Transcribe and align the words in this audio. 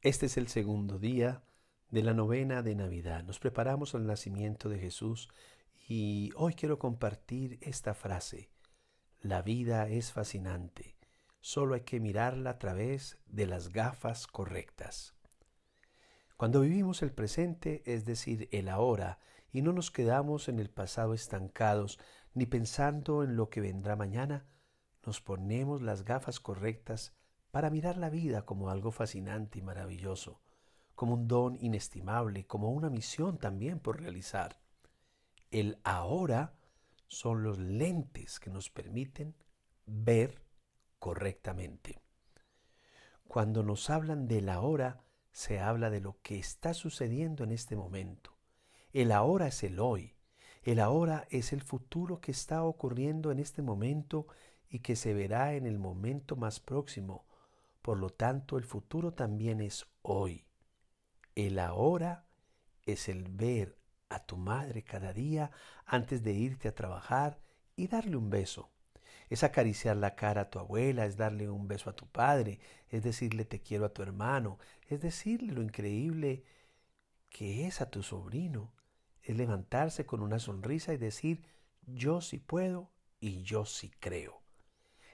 Este 0.00 0.26
es 0.26 0.36
el 0.36 0.46
segundo 0.46 1.00
día 1.00 1.42
de 1.90 2.04
la 2.04 2.14
novena 2.14 2.62
de 2.62 2.76
Navidad. 2.76 3.24
Nos 3.24 3.40
preparamos 3.40 3.96
al 3.96 4.06
nacimiento 4.06 4.68
de 4.68 4.78
Jesús 4.78 5.28
y 5.88 6.30
hoy 6.36 6.54
quiero 6.54 6.78
compartir 6.78 7.58
esta 7.62 7.94
frase. 7.94 8.52
La 9.20 9.42
vida 9.42 9.88
es 9.88 10.12
fascinante, 10.12 10.96
solo 11.40 11.74
hay 11.74 11.80
que 11.80 11.98
mirarla 11.98 12.50
a 12.50 12.58
través 12.60 13.18
de 13.26 13.46
las 13.46 13.70
gafas 13.70 14.28
correctas. 14.28 15.16
Cuando 16.36 16.60
vivimos 16.60 17.02
el 17.02 17.10
presente, 17.10 17.82
es 17.84 18.04
decir, 18.04 18.48
el 18.52 18.68
ahora, 18.68 19.18
y 19.50 19.62
no 19.62 19.72
nos 19.72 19.90
quedamos 19.90 20.48
en 20.48 20.60
el 20.60 20.70
pasado 20.70 21.12
estancados, 21.12 21.98
ni 22.34 22.46
pensando 22.46 23.24
en 23.24 23.34
lo 23.34 23.50
que 23.50 23.60
vendrá 23.60 23.96
mañana, 23.96 24.46
nos 25.04 25.20
ponemos 25.20 25.82
las 25.82 26.04
gafas 26.04 26.38
correctas 26.38 27.18
para 27.58 27.70
mirar 27.70 27.96
la 27.96 28.08
vida 28.08 28.42
como 28.42 28.70
algo 28.70 28.92
fascinante 28.92 29.58
y 29.58 29.62
maravilloso, 29.62 30.40
como 30.94 31.14
un 31.14 31.26
don 31.26 31.58
inestimable, 31.60 32.46
como 32.46 32.70
una 32.70 32.88
misión 32.88 33.36
también 33.36 33.80
por 33.80 34.00
realizar. 34.00 34.60
El 35.50 35.80
ahora 35.82 36.54
son 37.08 37.42
los 37.42 37.58
lentes 37.58 38.38
que 38.38 38.50
nos 38.50 38.70
permiten 38.70 39.34
ver 39.86 40.40
correctamente. 41.00 42.00
Cuando 43.26 43.64
nos 43.64 43.90
hablan 43.90 44.28
del 44.28 44.50
ahora, 44.50 45.02
se 45.32 45.58
habla 45.58 45.90
de 45.90 46.00
lo 46.00 46.16
que 46.22 46.38
está 46.38 46.74
sucediendo 46.74 47.42
en 47.42 47.50
este 47.50 47.74
momento. 47.74 48.36
El 48.92 49.10
ahora 49.10 49.48
es 49.48 49.64
el 49.64 49.80
hoy. 49.80 50.14
El 50.62 50.78
ahora 50.78 51.26
es 51.28 51.52
el 51.52 51.62
futuro 51.62 52.20
que 52.20 52.30
está 52.30 52.62
ocurriendo 52.62 53.32
en 53.32 53.40
este 53.40 53.62
momento 53.62 54.28
y 54.70 54.78
que 54.78 54.94
se 54.94 55.12
verá 55.12 55.54
en 55.54 55.66
el 55.66 55.80
momento 55.80 56.36
más 56.36 56.60
próximo. 56.60 57.26
Por 57.88 58.00
lo 58.00 58.10
tanto, 58.10 58.58
el 58.58 58.64
futuro 58.64 59.14
también 59.14 59.62
es 59.62 59.86
hoy. 60.02 60.44
El 61.34 61.58
ahora 61.58 62.26
es 62.84 63.08
el 63.08 63.24
ver 63.30 63.78
a 64.10 64.26
tu 64.26 64.36
madre 64.36 64.84
cada 64.84 65.14
día 65.14 65.52
antes 65.86 66.22
de 66.22 66.34
irte 66.34 66.68
a 66.68 66.74
trabajar 66.74 67.40
y 67.76 67.86
darle 67.86 68.18
un 68.18 68.28
beso. 68.28 68.70
Es 69.30 69.42
acariciar 69.42 69.96
la 69.96 70.16
cara 70.16 70.42
a 70.42 70.50
tu 70.50 70.58
abuela, 70.58 71.06
es 71.06 71.16
darle 71.16 71.48
un 71.48 71.66
beso 71.66 71.88
a 71.88 71.96
tu 71.96 72.06
padre, 72.06 72.60
es 72.90 73.04
decirle 73.04 73.46
te 73.46 73.62
quiero 73.62 73.86
a 73.86 73.94
tu 73.94 74.02
hermano, 74.02 74.58
es 74.88 75.00
decirle 75.00 75.54
lo 75.54 75.62
increíble 75.62 76.44
que 77.30 77.66
es 77.66 77.80
a 77.80 77.90
tu 77.90 78.02
sobrino, 78.02 78.74
es 79.22 79.34
levantarse 79.34 80.04
con 80.04 80.20
una 80.20 80.40
sonrisa 80.40 80.92
y 80.92 80.98
decir 80.98 81.42
yo 81.86 82.20
sí 82.20 82.36
puedo 82.36 82.90
y 83.18 83.44
yo 83.44 83.64
sí 83.64 83.90
creo 83.98 84.37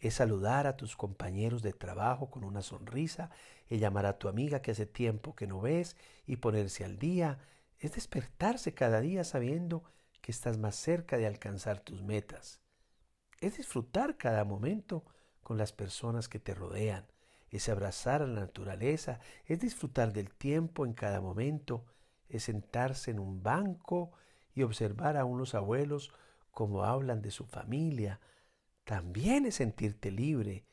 es 0.00 0.14
saludar 0.14 0.66
a 0.66 0.76
tus 0.76 0.96
compañeros 0.96 1.62
de 1.62 1.72
trabajo 1.72 2.30
con 2.30 2.44
una 2.44 2.62
sonrisa, 2.62 3.30
es 3.68 3.80
llamar 3.80 4.06
a 4.06 4.18
tu 4.18 4.28
amiga 4.28 4.62
que 4.62 4.70
hace 4.70 4.86
tiempo 4.86 5.34
que 5.34 5.46
no 5.46 5.60
ves 5.60 5.96
y 6.26 6.36
ponerse 6.36 6.84
al 6.84 6.98
día, 6.98 7.38
es 7.78 7.94
despertarse 7.94 8.74
cada 8.74 9.00
día 9.00 9.24
sabiendo 9.24 9.84
que 10.20 10.32
estás 10.32 10.58
más 10.58 10.76
cerca 10.76 11.16
de 11.16 11.26
alcanzar 11.26 11.80
tus 11.80 12.02
metas. 12.02 12.60
Es 13.40 13.56
disfrutar 13.56 14.16
cada 14.16 14.44
momento 14.44 15.04
con 15.42 15.58
las 15.58 15.72
personas 15.72 16.28
que 16.28 16.38
te 16.38 16.54
rodean, 16.54 17.06
es 17.50 17.68
abrazar 17.68 18.22
a 18.22 18.26
la 18.26 18.40
naturaleza, 18.40 19.20
es 19.46 19.60
disfrutar 19.60 20.12
del 20.12 20.30
tiempo 20.30 20.84
en 20.84 20.92
cada 20.92 21.20
momento, 21.20 21.84
es 22.28 22.44
sentarse 22.44 23.10
en 23.10 23.18
un 23.18 23.42
banco 23.42 24.12
y 24.54 24.62
observar 24.62 25.16
a 25.16 25.24
unos 25.24 25.54
abuelos 25.54 26.12
como 26.50 26.84
hablan 26.84 27.22
de 27.22 27.30
su 27.30 27.46
familia, 27.46 28.20
también 28.88 29.44
es 29.44 29.56
sentirte 29.56 30.10
libre, 30.10 30.64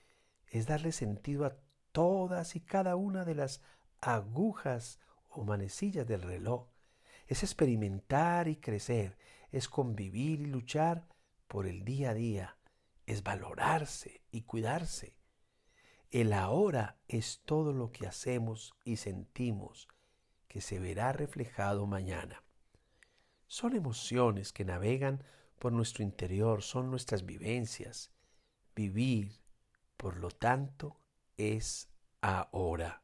es 0.47 0.67
darle 0.67 0.93
sentido 0.93 1.43
a 1.43 1.57
todas 1.91 2.55
y 2.55 2.61
cada 2.61 2.95
una 2.95 3.25
de 3.25 3.35
las 3.35 3.61
agujas 3.99 5.01
o 5.27 5.43
manecillas 5.43 6.07
del 6.07 6.21
reloj, 6.21 6.69
es 7.27 7.43
experimentar 7.43 8.47
y 8.47 8.55
crecer, 8.55 9.17
es 9.51 9.67
convivir 9.67 10.39
y 10.39 10.45
luchar 10.45 11.05
por 11.49 11.67
el 11.67 11.83
día 11.83 12.11
a 12.11 12.13
día, 12.13 12.57
es 13.05 13.21
valorarse 13.21 14.21
y 14.31 14.43
cuidarse. 14.43 15.17
El 16.09 16.31
ahora 16.31 16.97
es 17.09 17.41
todo 17.43 17.73
lo 17.73 17.91
que 17.91 18.07
hacemos 18.07 18.75
y 18.85 18.95
sentimos 18.95 19.89
que 20.47 20.61
se 20.61 20.79
verá 20.79 21.11
reflejado 21.11 21.85
mañana. 21.85 22.45
Son 23.45 23.75
emociones 23.75 24.53
que 24.53 24.63
navegan 24.63 25.21
por 25.59 25.71
nuestro 25.71 26.03
interior, 26.03 26.61
son 26.61 26.91
nuestras 26.91 27.25
vivencias. 27.25 28.11
Vivir, 28.75 29.39
por 29.97 30.17
lo 30.17 30.29
tanto, 30.29 30.99
es 31.37 31.89
ahora. 32.21 33.03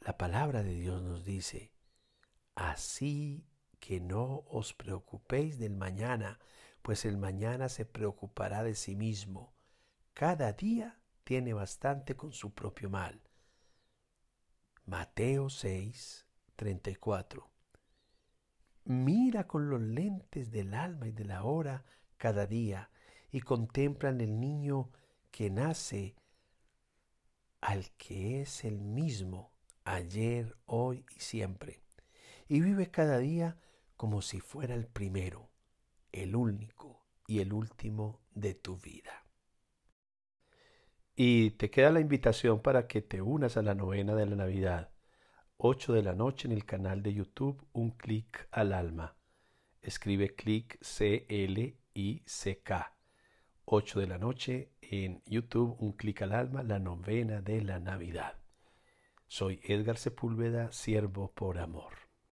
La 0.00 0.16
palabra 0.16 0.62
de 0.62 0.74
Dios 0.74 1.02
nos 1.02 1.24
dice, 1.24 1.72
así 2.54 3.46
que 3.80 4.00
no 4.00 4.44
os 4.48 4.72
preocupéis 4.72 5.58
del 5.58 5.76
mañana, 5.76 6.38
pues 6.82 7.04
el 7.04 7.18
mañana 7.18 7.68
se 7.68 7.84
preocupará 7.84 8.62
de 8.62 8.74
sí 8.74 8.96
mismo. 8.96 9.54
Cada 10.14 10.52
día 10.52 11.00
tiene 11.24 11.52
bastante 11.52 12.16
con 12.16 12.32
su 12.32 12.52
propio 12.52 12.90
mal. 12.90 13.20
Mateo 14.86 15.50
6, 15.50 16.26
34. 16.56 17.50
Mira 18.84 19.46
con 19.46 19.68
los 19.70 19.80
lentes 19.80 20.50
del 20.50 20.74
alma 20.74 21.08
y 21.08 21.12
de 21.12 21.24
la 21.24 21.44
hora 21.44 21.84
cada 22.16 22.46
día 22.46 22.90
y 23.30 23.40
contemplan 23.40 24.20
el 24.20 24.40
niño 24.40 24.90
que 25.30 25.50
nace 25.50 26.16
al 27.60 27.90
que 27.92 28.40
es 28.40 28.64
el 28.64 28.80
mismo 28.80 29.52
ayer, 29.84 30.56
hoy 30.66 31.04
y 31.16 31.20
siempre. 31.20 31.82
Y 32.48 32.60
vive 32.60 32.90
cada 32.90 33.18
día 33.18 33.58
como 33.96 34.22
si 34.22 34.40
fuera 34.40 34.74
el 34.74 34.86
primero, 34.86 35.50
el 36.10 36.34
único 36.34 37.04
y 37.26 37.40
el 37.40 37.52
último 37.52 38.20
de 38.34 38.54
tu 38.54 38.76
vida. 38.76 39.24
Y 41.14 41.50
te 41.52 41.70
queda 41.70 41.90
la 41.90 42.00
invitación 42.00 42.60
para 42.60 42.86
que 42.86 43.02
te 43.02 43.20
unas 43.20 43.56
a 43.56 43.62
la 43.62 43.74
novena 43.74 44.14
de 44.14 44.26
la 44.26 44.36
Navidad 44.36 44.90
8 45.62 45.92
de 45.92 46.02
la 46.02 46.14
noche 46.14 46.48
en 46.48 46.52
el 46.52 46.64
canal 46.64 47.02
de 47.02 47.12
YouTube 47.12 47.62
Un 47.74 47.90
clic 47.90 48.48
al 48.50 48.72
alma. 48.72 49.14
Escribe 49.82 50.34
clic 50.34 50.78
C-L-I-C-K. 50.80 51.76
8 53.66 54.00
de 54.00 54.06
la 54.06 54.16
noche 54.16 54.72
en 54.80 55.22
YouTube 55.26 55.76
Un 55.78 55.92
clic 55.92 56.22
al 56.22 56.32
alma, 56.32 56.62
la 56.62 56.78
novena 56.78 57.42
de 57.42 57.60
la 57.60 57.78
Navidad. 57.78 58.36
Soy 59.26 59.60
Edgar 59.62 59.98
Sepúlveda, 59.98 60.72
siervo 60.72 61.30
por 61.30 61.58
amor. 61.58 62.09